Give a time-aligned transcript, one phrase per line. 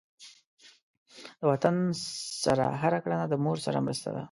[1.39, 1.75] د وطن
[2.43, 4.19] سره هر کړنه د مور سره مرسته ده.